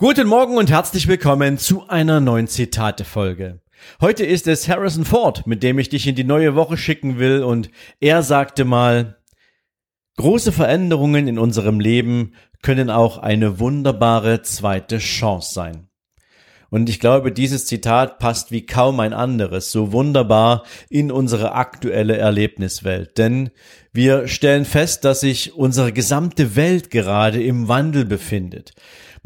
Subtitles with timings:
[0.00, 3.58] Guten Morgen und herzlich willkommen zu einer neuen Zitate-Folge.
[4.00, 7.42] Heute ist es Harrison Ford, mit dem ich dich in die neue Woche schicken will
[7.42, 9.16] und er sagte mal,
[10.16, 15.88] große Veränderungen in unserem Leben können auch eine wunderbare zweite Chance sein.
[16.70, 22.16] Und ich glaube, dieses Zitat passt wie kaum ein anderes so wunderbar in unsere aktuelle
[22.16, 23.18] Erlebniswelt.
[23.18, 23.50] Denn
[23.92, 28.74] wir stellen fest, dass sich unsere gesamte Welt gerade im Wandel befindet.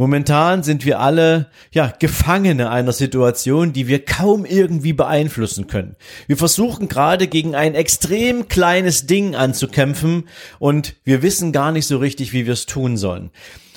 [0.02, 5.94] Momentan sind wir alle, ja, Gefangene einer Situation, die wir kaum irgendwie beeinflussen können.
[6.26, 10.24] Wir versuchen gerade gegen ein extrem kleines Ding anzukämpfen
[10.58, 13.30] und wir wissen gar nicht so richtig, wie wir es tun sollen.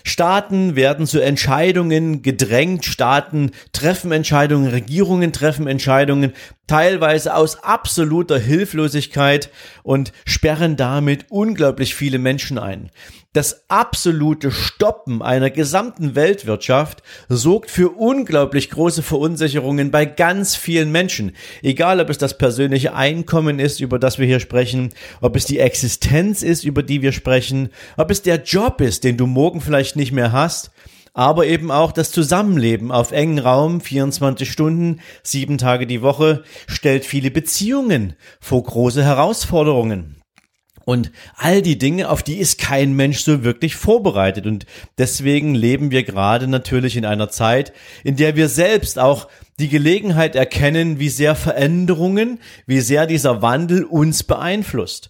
[0.03, 6.33] Staaten werden zu Entscheidungen gedrängt, Staaten treffen Entscheidungen, Regierungen treffen Entscheidungen,
[6.65, 9.51] teilweise aus absoluter Hilflosigkeit
[9.83, 12.89] und sperren damit unglaublich viele Menschen ein.
[13.35, 21.33] Das absolute Stoppen einer gesamten Weltwirtschaft sorgt für unglaublich große Verunsicherungen bei ganz vielen Menschen.
[21.61, 25.59] Egal, ob es das persönliche Einkommen ist, über das wir hier sprechen, ob es die
[25.59, 29.97] Existenz ist, über die wir sprechen, ob es der Job ist, den du morgen vielleicht
[29.97, 30.71] nicht mehr hast,
[31.13, 37.03] aber eben auch das Zusammenleben auf engen Raum, 24 Stunden, sieben Tage die Woche, stellt
[37.03, 40.21] viele Beziehungen vor große Herausforderungen.
[40.85, 44.45] Und all die Dinge, auf die ist kein Mensch so wirklich vorbereitet.
[44.45, 49.27] Und deswegen leben wir gerade natürlich in einer Zeit, in der wir selbst auch
[49.59, 55.09] die Gelegenheit erkennen, wie sehr Veränderungen, wie sehr dieser Wandel uns beeinflusst.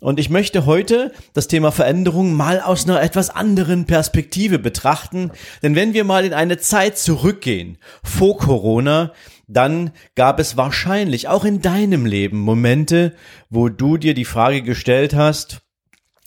[0.00, 5.30] Und ich möchte heute das Thema Veränderung mal aus einer etwas anderen Perspektive betrachten.
[5.62, 9.12] Denn wenn wir mal in eine Zeit zurückgehen, vor Corona,
[9.46, 13.14] dann gab es wahrscheinlich auch in deinem Leben Momente,
[13.50, 15.60] wo du dir die Frage gestellt hast,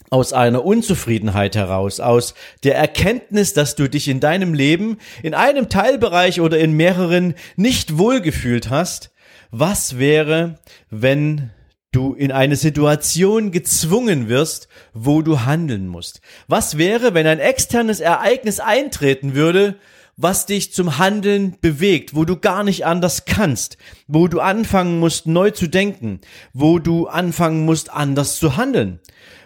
[0.10, 2.34] aus einer Unzufriedenheit heraus, aus
[2.64, 7.98] der Erkenntnis, dass du dich in deinem Leben in einem Teilbereich oder in mehreren nicht
[7.98, 9.12] wohlgefühlt hast,
[9.52, 11.52] was wäre, wenn
[11.92, 16.22] du in eine Situation gezwungen wirst, wo du handeln musst?
[16.48, 19.76] Was wäre, wenn ein externes Ereignis eintreten würde,
[20.18, 25.28] was dich zum Handeln bewegt, wo du gar nicht anders kannst, wo du anfangen musst,
[25.28, 26.20] neu zu denken,
[26.54, 29.00] wo du anfangen musst, anders zu handeln,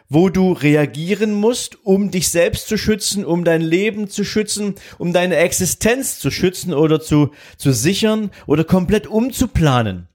[0.07, 5.11] wo du reagieren musst, um dich selbst zu schützen, um dein Leben zu schützen, um
[5.11, 10.07] deine Existenz zu schützen oder zu, zu sichern oder komplett umzuplanen.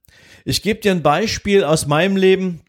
[0.46, 2.62] Ich gebe dir ein Beispiel aus meinem Leben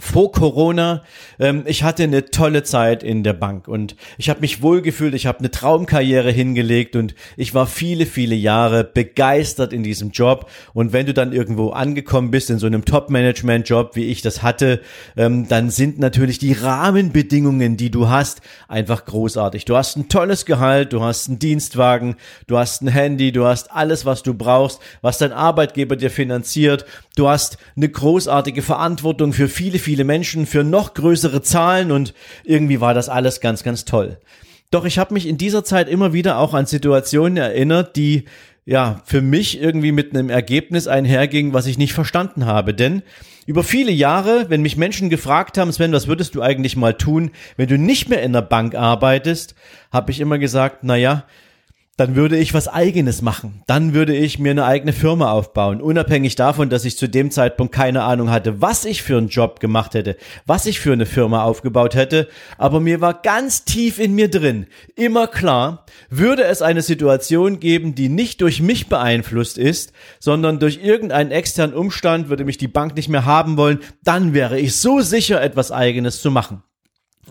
[0.00, 1.02] vor Corona,
[1.38, 5.26] ähm, ich hatte eine tolle Zeit in der Bank und ich habe mich wohlgefühlt, ich
[5.26, 10.50] habe eine Traumkarriere hingelegt und ich war viele, viele Jahre begeistert in diesem Job.
[10.72, 14.80] Und wenn du dann irgendwo angekommen bist in so einem Top-Management-Job, wie ich das hatte,
[15.16, 19.66] ähm, dann sind natürlich die Rahmenbedingungen, die du hast, einfach großartig.
[19.66, 22.16] Du hast ein tolles Gehalt, du hast einen Dienstwagen,
[22.46, 26.86] du hast ein Handy, du hast alles, was du brauchst, was dein Arbeitgeber dir finanziert.
[27.16, 32.14] Du hast eine großartige Verantwortung für viele, viele viele Menschen für noch größere Zahlen und
[32.44, 34.18] irgendwie war das alles ganz, ganz toll.
[34.70, 38.26] Doch ich habe mich in dieser Zeit immer wieder auch an Situationen erinnert, die
[38.64, 42.72] ja für mich irgendwie mit einem Ergebnis einhergingen, was ich nicht verstanden habe.
[42.72, 43.02] Denn
[43.46, 47.32] über viele Jahre, wenn mich Menschen gefragt haben, Sven, was würdest du eigentlich mal tun,
[47.56, 49.56] wenn du nicht mehr in der Bank arbeitest,
[49.90, 51.24] habe ich immer gesagt, na ja,
[52.00, 53.62] dann würde ich was eigenes machen.
[53.66, 57.74] Dann würde ich mir eine eigene Firma aufbauen, unabhängig davon, dass ich zu dem Zeitpunkt
[57.74, 60.16] keine Ahnung hatte, was ich für einen Job gemacht hätte,
[60.46, 64.66] was ich für eine Firma aufgebaut hätte, aber mir war ganz tief in mir drin
[64.96, 70.82] immer klar, würde es eine Situation geben, die nicht durch mich beeinflusst ist, sondern durch
[70.82, 75.02] irgendeinen externen Umstand, würde mich die Bank nicht mehr haben wollen, dann wäre ich so
[75.02, 76.62] sicher, etwas eigenes zu machen.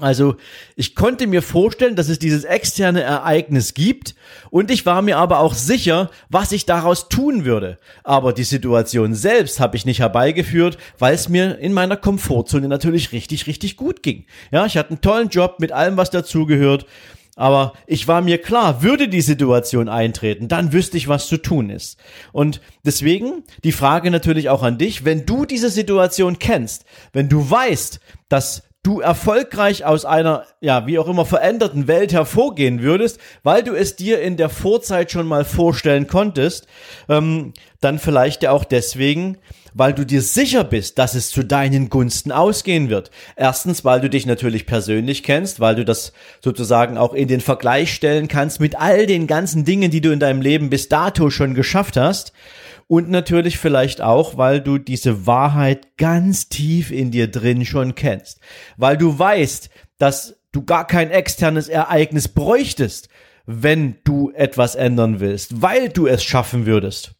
[0.02, 0.36] Also
[0.76, 4.16] ich konnte mir vorstellen, dass es dieses externe Ereignis gibt
[4.50, 7.80] und ich war mir aber auch sicher, was ich daraus tun würde.
[8.04, 13.12] Aber die Situation selbst habe ich nicht herbeigeführt, weil es mir in meiner Komfortzone natürlich
[13.12, 14.26] richtig, richtig gut ging.
[14.52, 16.86] Ja, ich hatte einen tollen Job mit allem, was dazugehört.
[17.36, 21.70] Aber ich war mir klar, würde die Situation eintreten, dann wüsste ich, was zu tun
[21.70, 21.98] ist.
[22.34, 27.50] Und deswegen die Frage natürlich auch an dich, wenn du diese Situation kennst, wenn du
[27.50, 33.62] weißt, dass du erfolgreich aus einer, ja, wie auch immer veränderten Welt hervorgehen würdest, weil
[33.62, 36.68] du es dir in der Vorzeit schon mal vorstellen konntest,
[37.10, 39.38] ähm, dann vielleicht ja auch deswegen,
[39.74, 43.12] weil du dir sicher bist, dass es zu deinen Gunsten ausgehen wird.
[43.36, 47.94] Erstens, weil du dich natürlich persönlich kennst, weil du das sozusagen auch in den Vergleich
[47.94, 51.54] stellen kannst mit all den ganzen Dingen, die du in deinem Leben bis dato schon
[51.54, 52.34] geschafft hast.
[52.92, 58.40] Und natürlich vielleicht auch, weil du diese Wahrheit ganz tief in dir drin schon kennst.
[58.78, 59.70] Weil du weißt,
[60.00, 63.08] dass du gar kein externes Ereignis bräuchtest,
[63.46, 67.12] wenn du etwas ändern willst, weil du es schaffen würdest.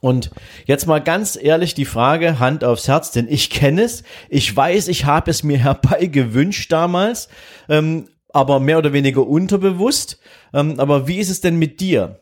[0.00, 0.32] Und
[0.66, 4.88] jetzt mal ganz ehrlich die Frage, Hand aufs Herz, denn ich kenne es, ich weiß,
[4.88, 7.28] ich habe es mir herbei gewünscht damals,
[7.70, 10.18] ähm, aber mehr oder weniger unterbewusst.
[10.52, 12.20] Ähm, aber wie ist es denn mit dir?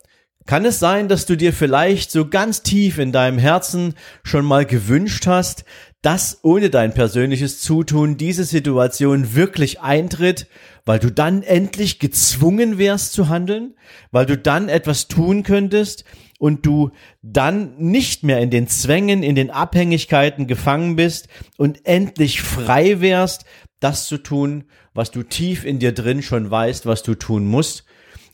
[0.49, 3.93] Kann es sein, dass du dir vielleicht so ganz tief in deinem Herzen
[4.25, 5.67] schon mal gewünscht hast,
[6.00, 10.47] dass ohne dein persönliches Zutun diese Situation wirklich eintritt,
[10.87, 13.75] weil du dann endlich gezwungen wärst zu handeln,
[14.11, 16.05] weil du dann etwas tun könntest
[16.39, 21.29] und du dann nicht mehr in den Zwängen, in den Abhängigkeiten gefangen bist
[21.59, 23.44] und endlich frei wärst,
[23.81, 27.85] das zu tun, was du tief in dir drin schon weißt, was du tun musst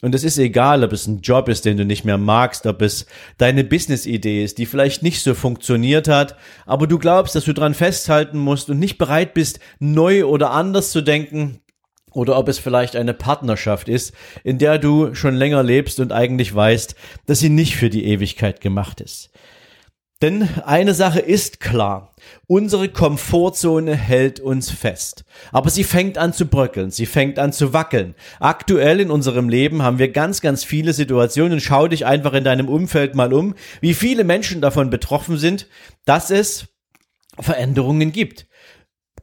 [0.05, 2.83] und es ist egal, ob es ein Job ist, den du nicht mehr magst, ob
[2.83, 3.07] es
[3.39, 6.37] deine Business-Idee ist, die vielleicht nicht so funktioniert hat,
[6.67, 10.91] aber du glaubst, dass du dran festhalten musst und nicht bereit bist, neu oder anders
[10.91, 11.61] zu denken,
[12.13, 14.13] oder ob es vielleicht eine Partnerschaft ist,
[14.45, 18.61] in der du schon länger lebst und eigentlich weißt, dass sie nicht für die Ewigkeit
[18.61, 19.31] gemacht ist.
[20.23, 22.15] Denn eine Sache ist klar.
[22.47, 25.25] Unsere Komfortzone hält uns fest.
[25.53, 28.15] Aber sie fängt an zu bröckeln, sie fängt an zu wackeln.
[28.41, 31.61] Aktuell in unserem Leben haben wir ganz, ganz viele Situationen.
[31.61, 35.67] Schau dich einfach in deinem Umfeld mal um, wie viele Menschen davon betroffen sind,
[36.05, 36.69] dass es
[37.39, 38.47] Veränderungen gibt.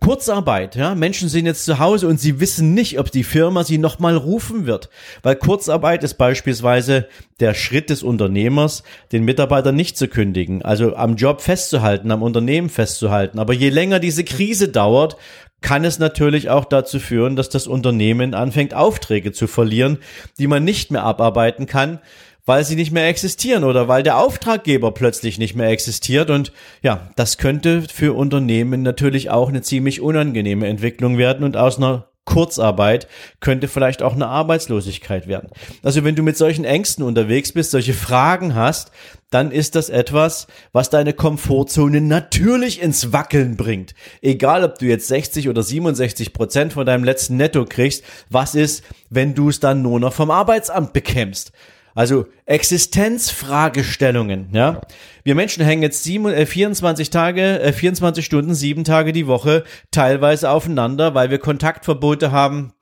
[0.04, 3.78] Kurzarbeit, ja, Menschen sind jetzt zu Hause und sie wissen nicht, ob die Firma sie
[3.78, 4.90] nochmal rufen wird.
[5.22, 7.08] Weil Kurzarbeit ist beispielsweise
[7.40, 8.82] der Schritt des Unternehmers,
[9.12, 13.38] den Mitarbeiter nicht zu kündigen, also am Job festzuhalten, am Unternehmen festzuhalten.
[13.38, 15.18] Aber je länger diese Krise dauert,
[15.62, 20.00] kann es natürlich auch dazu führen, dass das Unternehmen anfängt, Aufträge zu verlieren,
[20.38, 22.00] die man nicht mehr abarbeiten kann,
[22.46, 26.30] weil sie nicht mehr existieren oder weil der Auftraggeber plötzlich nicht mehr existiert.
[26.30, 31.78] Und ja, das könnte für Unternehmen natürlich auch eine ziemlich unangenehme Entwicklung werden und aus
[31.78, 33.08] einer Kurzarbeit
[33.40, 35.50] könnte vielleicht auch eine Arbeitslosigkeit werden.
[35.84, 38.92] Also wenn du mit solchen Ängsten unterwegs bist, solche Fragen hast,
[39.32, 43.96] dann ist das etwas, was deine Komfortzone natürlich ins Wackeln bringt.
[44.22, 48.84] Egal, ob du jetzt 60 oder 67 Prozent von deinem letzten Netto kriegst, was ist,
[49.10, 51.52] wenn du es dann nur noch vom Arbeitsamt bekämpfst?
[51.94, 54.82] Also Existenzfragestellungen, ja.
[55.24, 59.64] Wir Menschen hängen jetzt sieben, äh, 24 Tage, äh, 24 Stunden, sieben Tage die Woche
[59.92, 62.74] teilweise aufeinander, weil wir Kontaktverbote haben,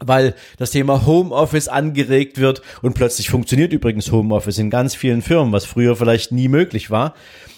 [0.00, 2.62] weil das Thema Homeoffice angeregt wird.
[2.82, 7.14] Und plötzlich funktioniert übrigens Homeoffice in ganz vielen Firmen, was früher vielleicht nie möglich war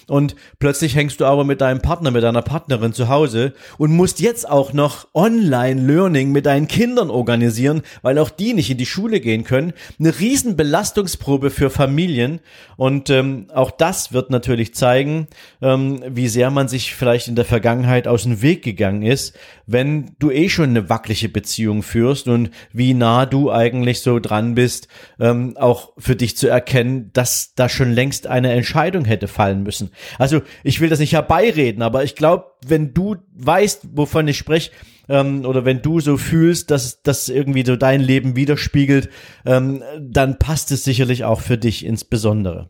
[0.07, 4.19] und plötzlich hängst du aber mit deinem Partner, mit deiner Partnerin zu Hause und musst
[4.19, 9.19] jetzt auch noch Online-Learning mit deinen Kindern organisieren, weil auch die nicht in die Schule
[9.19, 9.73] gehen können.
[9.99, 12.39] Eine riesen Belastungsprobe für Familien
[12.77, 15.27] und ähm, auch das wird natürlich zeigen,
[15.61, 20.15] ähm, wie sehr man sich vielleicht in der Vergangenheit aus dem Weg gegangen ist, wenn
[20.19, 24.87] du eh schon eine wackelige Beziehung führst und wie nah du eigentlich so dran bist,
[25.19, 29.91] ähm, auch für dich zu erkennen, dass da schon längst eine Entscheidung hätte fallen müssen.
[30.17, 34.71] Also ich will das nicht herbeireden, aber ich glaube, wenn du weißt, wovon ich spreche,
[35.09, 39.09] ähm, oder wenn du so fühlst, dass das irgendwie so dein Leben widerspiegelt,
[39.45, 42.69] ähm, dann passt es sicherlich auch für dich insbesondere.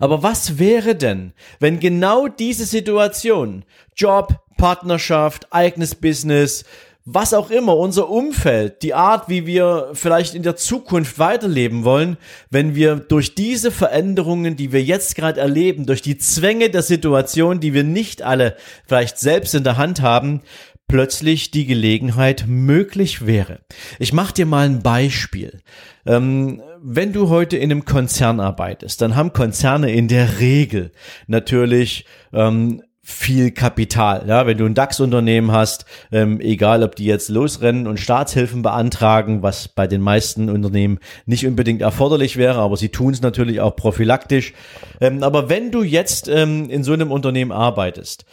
[0.00, 3.64] Aber was wäre denn, wenn genau diese Situation,
[3.96, 6.64] Job, Partnerschaft, eigenes Business,
[7.10, 12.18] was auch immer, unser Umfeld, die Art, wie wir vielleicht in der Zukunft weiterleben wollen,
[12.50, 17.60] wenn wir durch diese Veränderungen, die wir jetzt gerade erleben, durch die Zwänge der Situation,
[17.60, 20.42] die wir nicht alle vielleicht selbst in der Hand haben,
[20.86, 23.60] plötzlich die Gelegenheit möglich wäre.
[23.98, 25.60] Ich mache dir mal ein Beispiel.
[26.04, 30.92] Ähm, wenn du heute in einem Konzern arbeitest, dann haben Konzerne in der Regel
[31.26, 34.24] natürlich ähm, viel Kapital.
[34.28, 39.42] Ja, wenn du ein DAX-Unternehmen hast, ähm, egal ob die jetzt losrennen und Staatshilfen beantragen,
[39.42, 43.74] was bei den meisten Unternehmen nicht unbedingt erforderlich wäre, aber sie tun es natürlich auch
[43.74, 44.52] prophylaktisch.
[45.00, 48.26] Ähm, aber wenn du jetzt ähm, in so einem Unternehmen arbeitest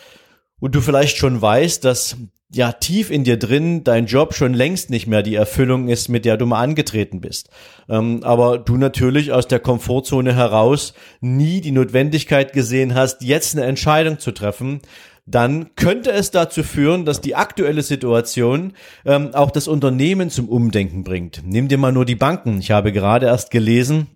[0.59, 2.17] und du vielleicht schon weißt, dass
[2.51, 6.25] ja tief in dir drin dein Job schon längst nicht mehr die Erfüllung ist, mit
[6.25, 7.49] der du mal angetreten bist.
[7.89, 13.65] Ähm, aber du natürlich aus der Komfortzone heraus nie die Notwendigkeit gesehen hast, jetzt eine
[13.65, 14.81] Entscheidung zu treffen,
[15.25, 18.73] dann könnte es dazu führen, dass die aktuelle Situation
[19.05, 21.41] ähm, auch das Unternehmen zum Umdenken bringt.
[21.43, 22.59] Nimm dir mal nur die Banken.
[22.59, 24.07] Ich habe gerade erst gelesen,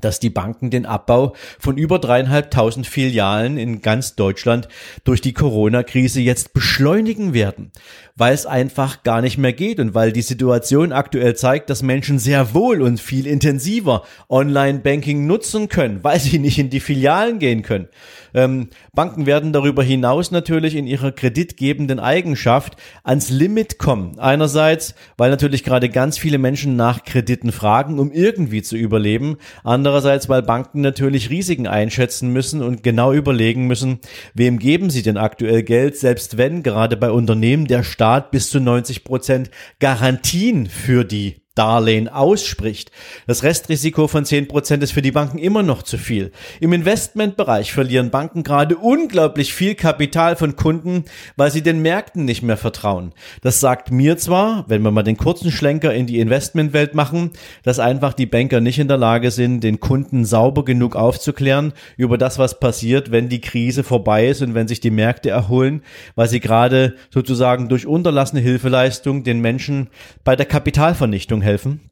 [0.00, 4.68] dass die Banken den Abbau von über dreieinhalbtausend Filialen in ganz Deutschland
[5.04, 7.72] durch die Corona-Krise jetzt beschleunigen werden,
[8.14, 12.18] weil es einfach gar nicht mehr geht und weil die Situation aktuell zeigt, dass Menschen
[12.18, 17.62] sehr wohl und viel intensiver Online-Banking nutzen können, weil sie nicht in die Filialen gehen
[17.62, 17.88] können.
[18.34, 24.18] Ähm, Banken werden darüber hinaus natürlich in ihrer kreditgebenden Eigenschaft ans Limit kommen.
[24.18, 29.38] Einerseits, weil natürlich gerade ganz viele Menschen nach Krediten fragen, um irgendwie zu überleben.
[29.78, 34.00] Andererseits, weil Banken natürlich Risiken einschätzen müssen und genau überlegen müssen,
[34.34, 38.58] wem geben sie denn aktuell Geld, selbst wenn gerade bei Unternehmen der Staat bis zu
[38.58, 42.92] 90 Prozent Garantien für die Darlehen ausspricht.
[43.26, 46.30] Das Restrisiko von 10% ist für die Banken immer noch zu viel.
[46.60, 51.04] Im Investmentbereich verlieren Banken gerade unglaublich viel Kapital von Kunden,
[51.36, 53.12] weil sie den Märkten nicht mehr vertrauen.
[53.42, 57.32] Das sagt mir zwar, wenn wir mal den kurzen Schlenker in die Investmentwelt machen,
[57.64, 62.18] dass einfach die Banker nicht in der Lage sind, den Kunden sauber genug aufzuklären über
[62.18, 65.82] das, was passiert, wenn die Krise vorbei ist und wenn sich die Märkte erholen,
[66.14, 69.88] weil sie gerade sozusagen durch unterlassene Hilfeleistung den Menschen
[70.22, 71.90] bei der Kapitalvernichtung helfen,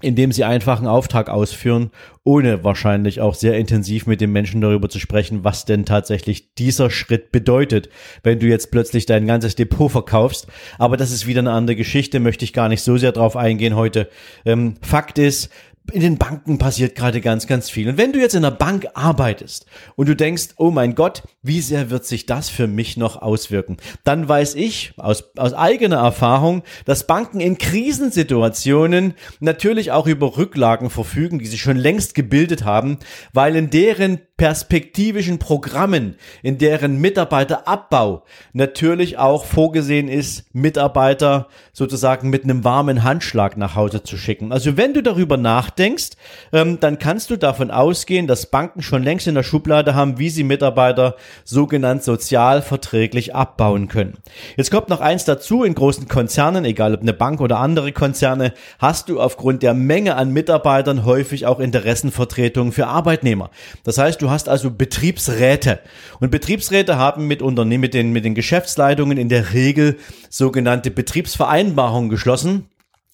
[0.00, 1.90] indem sie einfach einen Auftrag ausführen,
[2.24, 6.90] ohne wahrscheinlich auch sehr intensiv mit den Menschen darüber zu sprechen, was denn tatsächlich dieser
[6.90, 7.88] Schritt bedeutet,
[8.22, 10.46] wenn du jetzt plötzlich dein ganzes Depot verkaufst.
[10.78, 13.76] Aber das ist wieder eine andere Geschichte, möchte ich gar nicht so sehr drauf eingehen
[13.76, 14.08] heute.
[14.44, 15.50] Ähm, Fakt ist,
[15.92, 17.88] in den Banken passiert gerade ganz, ganz viel.
[17.88, 19.66] Und wenn du jetzt in einer Bank arbeitest
[19.96, 23.78] und du denkst, oh mein Gott, wie sehr wird sich das für mich noch auswirken,
[24.04, 30.90] dann weiß ich aus, aus eigener Erfahrung, dass Banken in Krisensituationen natürlich auch über Rücklagen
[30.90, 32.98] verfügen, die sie schon längst gebildet haben,
[33.32, 42.44] weil in deren perspektivischen Programmen, in deren Mitarbeiterabbau natürlich auch vorgesehen ist, Mitarbeiter sozusagen mit
[42.44, 44.52] einem warmen Handschlag nach Hause zu schicken.
[44.52, 46.10] Also wenn du darüber nachdenkst,
[46.52, 50.30] ähm, dann kannst du davon ausgehen, dass Banken schon längst in der Schublade haben, wie
[50.30, 54.18] sie Mitarbeiter sogenannt sozial verträglich abbauen können.
[54.56, 58.52] Jetzt kommt noch eins dazu, in großen Konzernen, egal ob eine Bank oder andere Konzerne,
[58.78, 63.50] hast du aufgrund der Menge an Mitarbeitern häufig auch Interessenvertretungen für Arbeitnehmer.
[63.82, 65.80] Das heißt, du hast also Betriebsräte.
[66.20, 69.98] Und Betriebsräte haben mit Unternehmen, mit den, mit den Geschäftsleitungen in der Regel
[70.30, 72.68] sogenannte Betriebsvereinbarungen geschlossen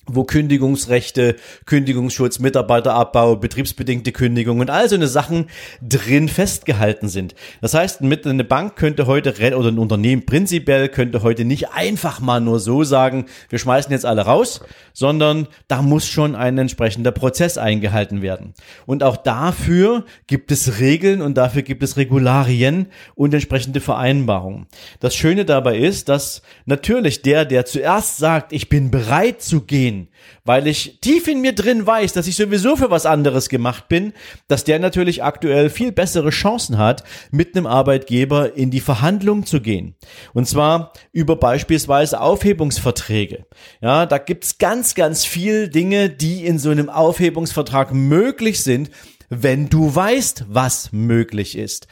[0.06, 5.46] wo Kündigungsrechte, Kündigungsschutz, Mitarbeiterabbau, betriebsbedingte Kündigung und all so eine Sachen
[5.82, 7.34] drin festgehalten sind.
[7.60, 12.20] Das heißt, mit eine Bank könnte heute oder ein Unternehmen prinzipiell könnte heute nicht einfach
[12.20, 14.60] mal nur so sagen, wir schmeißen jetzt alle raus,
[14.92, 18.54] sondern da muss schon ein entsprechender Prozess eingehalten werden.
[18.86, 24.66] Und auch dafür gibt es Regeln und dafür gibt es Regularien und entsprechende Vereinbarungen.
[25.00, 29.93] Das Schöne dabei ist, dass natürlich der, der zuerst sagt, ich bin bereit zu gehen,
[29.94, 30.08] gehen,
[30.44, 34.12] weil ich tief in mir drin weiß, dass ich sowieso für was anderes gemacht bin,
[34.48, 39.60] dass der natürlich aktuell viel bessere Chancen hat, mit einem Arbeitgeber in die Verhandlung zu
[39.60, 39.94] gehen.
[40.32, 43.46] Und zwar über beispielsweise Aufhebungsverträge.
[43.80, 48.90] Ja, da gibt's ganz, ganz viel Dinge, die in so einem Aufhebungsvertrag möglich sind,
[49.30, 51.86] wenn du weißt, was möglich ist.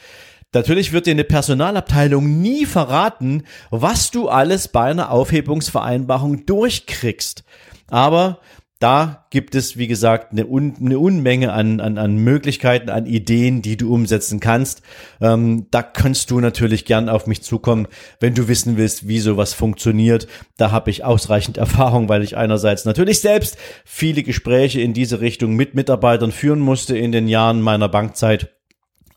[0.53, 7.43] Natürlich wird dir eine Personalabteilung nie verraten, was du alles bei einer Aufhebungsvereinbarung durchkriegst.
[7.93, 8.39] Aber
[8.79, 13.61] da gibt es, wie gesagt, eine, Un eine Unmenge an, an, an Möglichkeiten, an Ideen,
[13.61, 14.81] die du umsetzen kannst.
[15.21, 17.87] Ähm, da kannst du natürlich gern auf mich zukommen,
[18.19, 20.25] wenn du wissen willst, wie sowas funktioniert.
[20.57, 25.53] Da habe ich ausreichend Erfahrung, weil ich einerseits natürlich selbst viele Gespräche in diese Richtung
[25.53, 28.55] mit Mitarbeitern führen musste in den Jahren meiner Bankzeit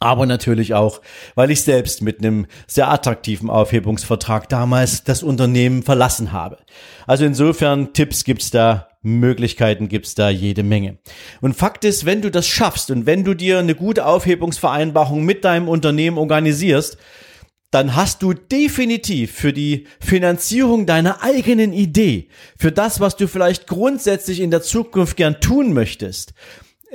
[0.01, 1.01] aber natürlich auch,
[1.35, 6.59] weil ich selbst mit einem sehr attraktiven Aufhebungsvertrag damals das Unternehmen verlassen habe.
[7.07, 10.99] Also insofern Tipps gibt's da, Möglichkeiten gibt's da jede Menge.
[11.41, 15.45] Und Fakt ist, wenn du das schaffst und wenn du dir eine gute Aufhebungsvereinbarung mit
[15.45, 16.99] deinem Unternehmen organisierst,
[17.71, 23.67] dann hast du definitiv für die Finanzierung deiner eigenen Idee, für das, was du vielleicht
[23.67, 26.33] grundsätzlich in der Zukunft gern tun möchtest,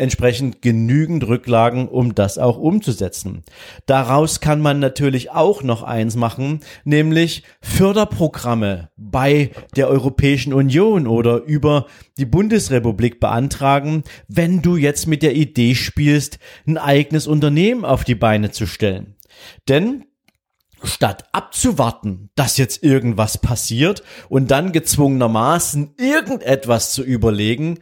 [0.01, 3.43] entsprechend genügend Rücklagen, um das auch umzusetzen.
[3.86, 11.43] Daraus kann man natürlich auch noch eins machen, nämlich Förderprogramme bei der Europäischen Union oder
[11.43, 11.86] über
[12.17, 18.15] die Bundesrepublik beantragen, wenn du jetzt mit der Idee spielst, ein eigenes Unternehmen auf die
[18.15, 19.15] Beine zu stellen.
[19.70, 20.05] Denn
[20.84, 27.79] statt abzuwarten, dass jetzt irgendwas passiert und dann gezwungenermaßen irgendetwas zu überlegen,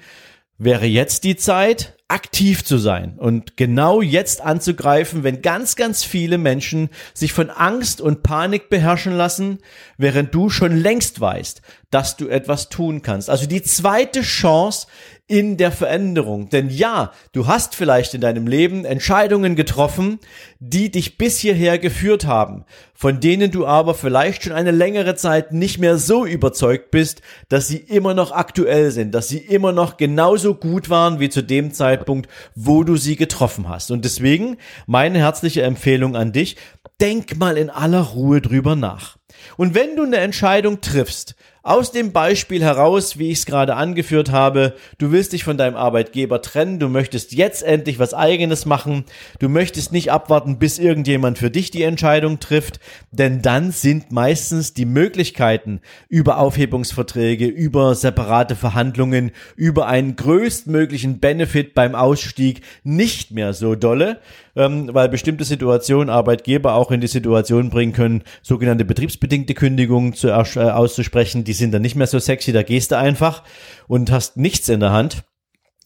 [0.59, 6.39] wäre jetzt die Zeit, aktiv zu sein und genau jetzt anzugreifen, wenn ganz, ganz viele
[6.39, 9.59] Menschen sich von Angst und Panik beherrschen lassen,
[9.97, 11.61] während du schon längst weißt,
[11.91, 13.29] dass du etwas tun kannst.
[13.29, 14.87] Also die zweite Chance
[15.29, 16.49] in der Veränderung.
[16.49, 20.19] Denn ja, du hast vielleicht in deinem Leben Entscheidungen getroffen,
[20.59, 25.53] die dich bis hierher geführt haben, von denen du aber vielleicht schon eine längere Zeit
[25.53, 29.97] nicht mehr so überzeugt bist, dass sie immer noch aktuell sind, dass sie immer noch
[29.97, 33.91] genauso gut waren wie zu dem Zeitpunkt, wo du sie getroffen hast.
[33.91, 34.57] Und deswegen
[34.87, 36.57] meine herzliche Empfehlung an dich,
[36.99, 39.17] denk mal in aller Ruhe drüber nach.
[39.57, 44.31] Und wenn du eine Entscheidung triffst, aus dem Beispiel heraus, wie ich es gerade angeführt
[44.31, 49.03] habe, du willst dich von deinem Arbeitgeber trennen, du möchtest jetzt endlich was eigenes machen,
[49.39, 52.79] du möchtest nicht abwarten, bis irgendjemand für dich die Entscheidung trifft,
[53.11, 61.73] denn dann sind meistens die Möglichkeiten über Aufhebungsverträge, über separate Verhandlungen, über einen größtmöglichen Benefit
[61.73, 64.19] beim Ausstieg nicht mehr so dolle,
[64.55, 70.29] ähm, weil bestimmte Situationen Arbeitgeber auch in die Situation bringen können, sogenannte betriebsbedingte Kündigungen äh,
[70.29, 73.41] auszusprechen, die sind dann nicht mehr so sexy, da gehst du einfach
[73.87, 75.23] und hast nichts in der Hand.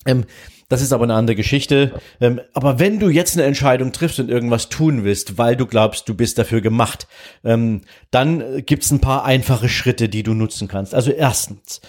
[0.05, 0.25] Ähm,
[0.67, 2.01] das ist aber eine andere Geschichte.
[2.20, 6.10] Ähm, aber wenn du jetzt eine Entscheidung triffst und irgendwas tun willst, weil du glaubst,
[6.10, 7.08] du bist dafür gemacht,
[7.46, 10.93] ähm, dann gibt's ein paar einfache Schritte, die du nutzen kannst.
[10.93, 11.79] Also erstens,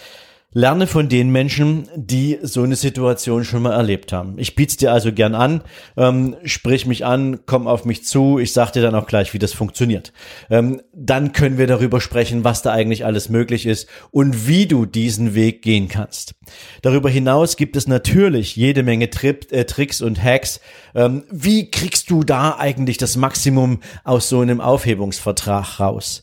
[0.57, 4.39] Lerne von den Menschen, die so eine Situation schon mal erlebt haben.
[4.39, 5.63] Ich biete dir also gern an,
[5.97, 9.41] ähm, sprich mich an, komm auf mich zu, ich sag dir dann auch gleich, wie
[9.41, 10.13] das funktioniert.
[10.51, 14.87] Ähm, dann können wir darüber sprechen, was da eigentlich alles möglich ist und wie du
[14.87, 16.37] diesen Weg gehen kannst.
[16.83, 20.61] Darüber hinaus gibt es natürlich jede Menge Trip, äh, Tricks und Hacks.
[20.95, 26.23] Ähm, wie kriegst du da eigentlich das Maximum aus so einem Aufhebungsvertrag raus?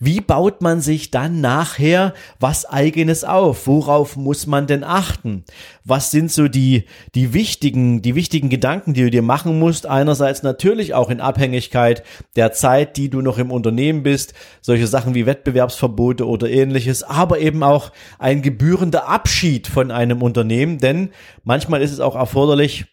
[0.00, 3.67] Wie baut man sich dann nachher was eigenes auf?
[3.68, 5.44] Worauf muss man denn achten?
[5.84, 9.86] Was sind so die, die wichtigen, die wichtigen Gedanken, die du dir machen musst?
[9.86, 12.02] Einerseits natürlich auch in Abhängigkeit
[12.34, 17.38] der Zeit, die du noch im Unternehmen bist, solche Sachen wie Wettbewerbsverbote oder ähnliches, aber
[17.38, 21.10] eben auch ein gebührender Abschied von einem Unternehmen, denn
[21.44, 22.86] manchmal ist es auch erforderlich,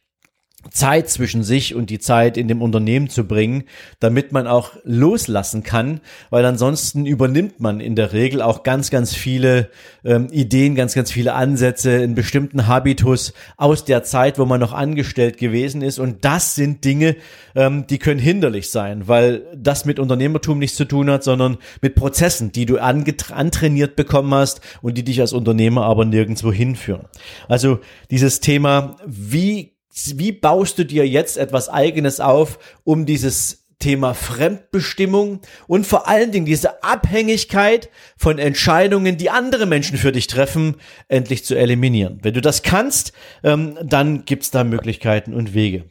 [0.71, 3.63] Zeit zwischen sich und die Zeit in dem Unternehmen zu bringen,
[3.99, 9.13] damit man auch loslassen kann, weil ansonsten übernimmt man in der Regel auch ganz, ganz
[9.13, 9.69] viele
[10.03, 14.73] ähm, Ideen, ganz, ganz viele Ansätze, in bestimmten Habitus aus der Zeit, wo man noch
[14.73, 15.99] angestellt gewesen ist.
[15.99, 17.15] Und das sind Dinge,
[17.55, 21.95] ähm, die können hinderlich sein, weil das mit Unternehmertum nichts zu tun hat, sondern mit
[21.95, 27.05] Prozessen, die du antrainiert bekommen hast und die dich als Unternehmer aber nirgendwo hinführen.
[27.47, 29.74] Also dieses Thema, wie
[30.15, 36.31] wie baust du dir jetzt etwas eigenes auf, um dieses Thema Fremdbestimmung und vor allen
[36.31, 40.75] Dingen diese Abhängigkeit von Entscheidungen, die andere Menschen für dich treffen,
[41.07, 42.19] endlich zu eliminieren.
[42.21, 45.85] Wenn du das kannst, ähm, dann gibt's da Möglichkeiten und Wege.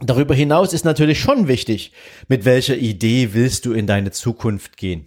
[0.00, 1.92] Darüber hinaus ist natürlich schon wichtig,
[2.28, 5.06] mit welcher Idee willst du in deine Zukunft gehen.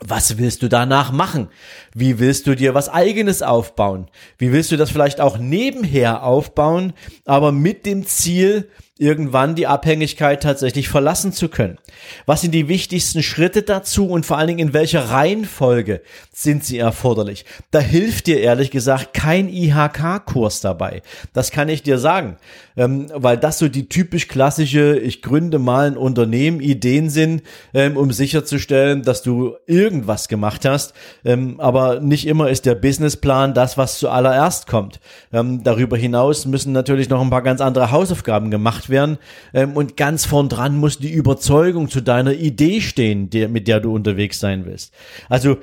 [0.00, 1.48] Was willst du danach machen?
[1.94, 4.08] Wie willst du dir was eigenes aufbauen?
[4.38, 6.92] Wie willst du das vielleicht auch nebenher aufbauen,
[7.24, 11.76] aber mit dem Ziel, irgendwann die Abhängigkeit tatsächlich verlassen zu können.
[12.24, 16.00] Was sind die wichtigsten Schritte dazu und vor allen Dingen in welcher Reihenfolge
[16.32, 17.44] sind sie erforderlich?
[17.70, 21.02] Da hilft dir ehrlich gesagt kein IHK-Kurs dabei.
[21.34, 22.38] Das kann ich dir sagen,
[22.78, 27.42] ähm, weil das so die typisch klassische, ich gründe mal ein Unternehmen, Ideen sind,
[27.74, 30.94] ähm, um sicherzustellen, dass du irgendwas gemacht hast.
[31.22, 35.00] Ähm, aber nicht immer ist der Businessplan das, was zuallererst kommt.
[35.34, 39.18] Ähm, darüber hinaus müssen natürlich noch ein paar ganz andere Hausaufgaben gemacht gemacht werden.
[39.52, 43.80] Ähm, und ganz vorn dran muss die Überzeugung zu deiner Idee stehen, der, mit der
[43.80, 44.92] du unterwegs sein willst.
[45.28, 45.58] Also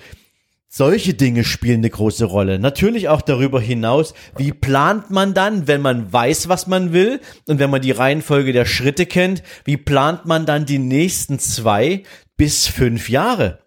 [0.69, 2.57] solche Dinge spielen eine große Rolle.
[2.57, 7.59] Natürlich auch darüber hinaus, wie plant man dann, wenn man weiß, was man will und
[7.59, 12.03] wenn man die Reihenfolge der Schritte kennt, wie plant man dann die nächsten zwei
[12.37, 13.59] bis fünf Jahre?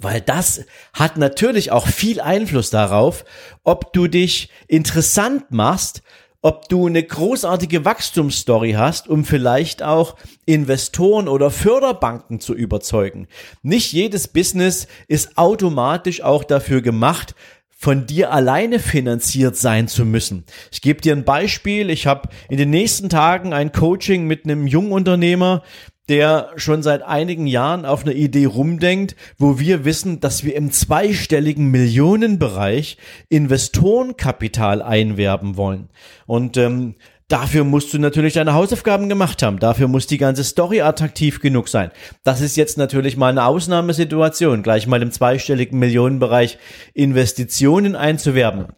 [0.00, 3.24] Weil das hat natürlich auch viel Einfluss darauf,
[3.64, 6.02] ob du dich interessant machst
[6.40, 13.26] ob du eine großartige Wachstumsstory hast, um vielleicht auch Investoren oder Förderbanken zu überzeugen.
[13.62, 17.34] Nicht jedes Business ist automatisch auch dafür gemacht,
[17.80, 20.44] von dir alleine finanziert sein zu müssen.
[20.72, 21.90] Ich gebe dir ein Beispiel.
[21.90, 25.62] Ich habe in den nächsten Tagen ein Coaching mit einem Jungunternehmer,
[26.08, 30.70] der schon seit einigen Jahren auf einer Idee rumdenkt, wo wir wissen, dass wir im
[30.70, 32.96] zweistelligen Millionenbereich
[33.28, 35.88] Investorenkapital einwerben wollen.
[36.26, 36.94] Und ähm,
[37.28, 39.58] Dafür musst du natürlich deine Hausaufgaben gemacht haben.
[39.58, 41.90] Dafür muss die ganze Story attraktiv genug sein.
[42.24, 46.56] Das ist jetzt natürlich mal eine Ausnahmesituation, gleich mal im zweistelligen Millionenbereich
[46.94, 48.68] Investitionen einzuwerben.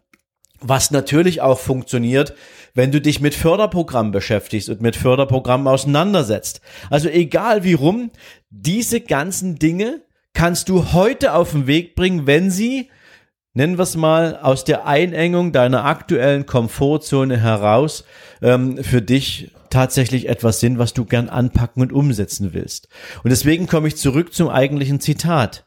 [0.59, 2.35] Was natürlich auch funktioniert,
[2.73, 6.61] wenn du dich mit Förderprogrammen beschäftigst und mit Förderprogrammen auseinandersetzt.
[6.89, 8.11] Also egal wie rum,
[8.49, 10.01] diese ganzen Dinge
[10.33, 12.89] kannst du heute auf den Weg bringen, wenn sie,
[13.53, 18.05] nennen wir es mal, aus der Einengung deiner aktuellen Komfortzone heraus
[18.41, 22.87] ähm, für dich tatsächlich etwas sind, was du gern anpacken und umsetzen willst.
[23.23, 25.65] Und deswegen komme ich zurück zum eigentlichen Zitat.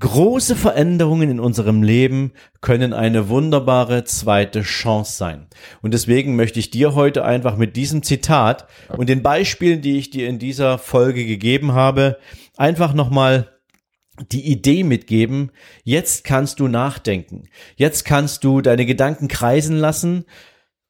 [0.00, 5.48] Große Veränderungen in unserem Leben können eine wunderbare zweite Chance sein.
[5.82, 10.10] Und deswegen möchte ich dir heute einfach mit diesem Zitat und den Beispielen, die ich
[10.10, 12.18] dir in dieser Folge gegeben habe,
[12.56, 13.58] einfach nochmal
[14.30, 15.50] die Idee mitgeben,
[15.82, 17.48] jetzt kannst du nachdenken.
[17.74, 20.26] Jetzt kannst du deine Gedanken kreisen lassen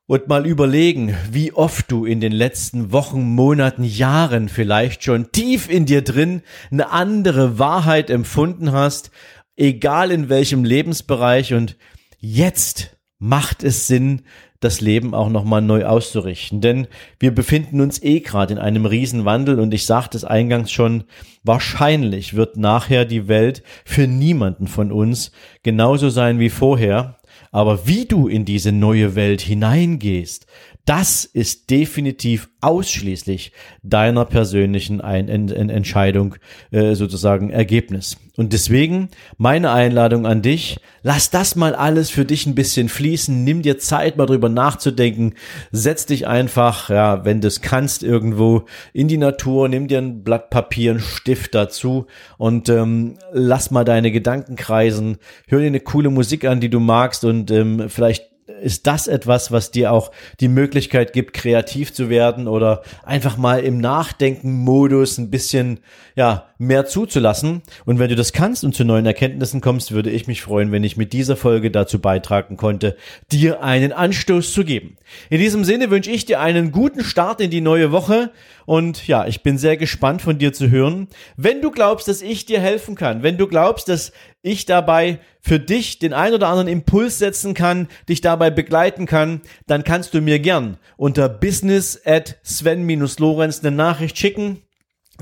[0.08, 5.68] und mal überlegen, wie oft du in den letzten Wochen, Monaten, Jahren vielleicht schon tief
[5.68, 6.40] in dir drin
[6.70, 9.10] eine andere Wahrheit empfunden hast,
[9.54, 11.76] egal in welchem Lebensbereich und
[12.18, 14.22] jetzt macht es Sinn,
[14.60, 16.62] das Leben auch nochmal neu auszurichten.
[16.62, 16.86] Denn
[17.20, 21.04] wir befinden uns eh gerade in einem Riesenwandel und ich sagte es eingangs schon,
[21.44, 27.17] wahrscheinlich wird nachher die Welt für niemanden von uns genauso sein wie vorher.
[27.50, 30.46] Aber wie du in diese neue Welt hineingehst,
[30.88, 36.36] das ist definitiv ausschließlich deiner persönlichen Ein Ent Ent Entscheidung
[36.70, 38.16] äh, sozusagen Ergebnis.
[38.38, 43.44] Und deswegen meine Einladung an dich, lass das mal alles für dich ein bisschen fließen,
[43.44, 45.34] nimm dir Zeit mal drüber nachzudenken,
[45.72, 50.24] setz dich einfach, ja, wenn du es kannst, irgendwo in die Natur, nimm dir ein
[50.24, 52.06] Blatt Papier, einen Stift dazu
[52.38, 56.80] und ähm, lass mal deine Gedanken kreisen, hör dir eine coole Musik an, die du
[56.80, 58.27] magst und ähm, vielleicht
[58.62, 63.60] ist das etwas, was dir auch die Möglichkeit gibt, kreativ zu werden oder einfach mal
[63.60, 65.80] im Nachdenken-Modus ein bisschen,
[66.16, 67.62] ja, mehr zuzulassen.
[67.84, 70.82] Und wenn du das kannst und zu neuen Erkenntnissen kommst, würde ich mich freuen, wenn
[70.82, 72.96] ich mit dieser Folge dazu beitragen konnte,
[73.30, 74.96] dir einen Anstoß zu geben.
[75.30, 78.30] In diesem Sinne wünsche ich dir einen guten Start in die neue Woche
[78.66, 81.08] und ja, ich bin sehr gespannt von dir zu hören.
[81.36, 85.58] Wenn du glaubst, dass ich dir helfen kann, wenn du glaubst, dass ich dabei für
[85.58, 90.20] dich den ein oder anderen Impuls setzen kann, dich dabei begleiten kann, dann kannst du
[90.20, 94.62] mir gern unter business at sven-lorenz eine Nachricht schicken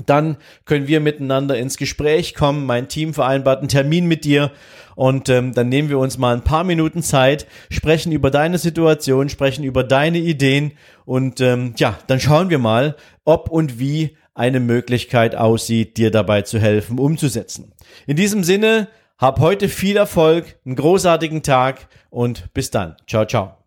[0.05, 2.65] dann können wir miteinander ins Gespräch kommen.
[2.65, 4.51] Mein Team vereinbart einen Termin mit dir
[4.95, 9.29] und ähm, dann nehmen wir uns mal ein paar Minuten Zeit, sprechen über deine Situation,
[9.29, 10.73] sprechen über deine Ideen
[11.05, 16.43] und ähm, ja, dann schauen wir mal, ob und wie eine Möglichkeit aussieht, dir dabei
[16.43, 17.73] zu helfen, umzusetzen.
[18.05, 22.95] In diesem Sinne, hab heute viel Erfolg, einen großartigen Tag und bis dann.
[23.07, 23.57] Ciao, ciao.